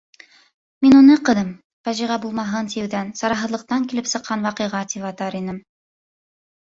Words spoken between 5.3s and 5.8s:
инем...